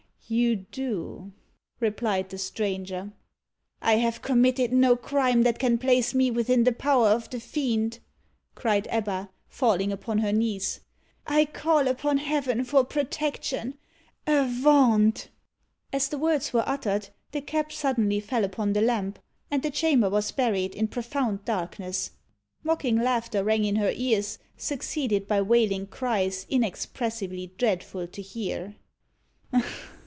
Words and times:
"You 0.27 0.55
do," 0.55 1.33
replied 1.81 2.29
the 2.29 2.37
stranger. 2.37 3.11
"I 3.81 3.97
have 3.97 4.21
committed 4.21 4.71
no 4.71 4.95
crime 4.95 5.43
that 5.43 5.59
can 5.59 5.77
place 5.77 6.13
me 6.13 6.31
within 6.31 6.63
the 6.63 6.71
power 6.71 7.09
of 7.09 7.29
the 7.29 7.39
Fiend," 7.41 7.99
cried 8.55 8.87
Ebba, 8.89 9.29
falling 9.49 9.91
upon 9.91 10.19
her 10.19 10.31
knees. 10.31 10.79
"I 11.27 11.43
call 11.43 11.85
upon 11.89 12.17
Heaven 12.19 12.63
for 12.63 12.85
protection! 12.85 13.77
Avaunt!" 14.25 15.27
As 15.91 16.07
the 16.07 16.17
words 16.17 16.53
were 16.53 16.63
uttered, 16.65 17.09
the 17.33 17.41
cap 17.41 17.73
suddenly 17.73 18.21
fell 18.21 18.45
upon 18.45 18.71
the 18.71 18.81
lamp, 18.81 19.19
and 19.49 19.61
the 19.61 19.69
chamber 19.71 20.09
was 20.09 20.31
buried 20.31 20.73
in 20.75 20.87
profound 20.87 21.43
darkness. 21.43 22.11
Mocking 22.63 22.95
laughter 22.95 23.43
rang 23.43 23.65
in 23.65 23.75
her 23.75 23.91
ears, 23.93 24.39
succeeded 24.55 25.27
by 25.27 25.41
wailing 25.41 25.87
cries 25.87 26.45
inexpressibly 26.49 27.51
dreadful 27.57 28.07
to 28.07 28.21
hear. 28.21 28.77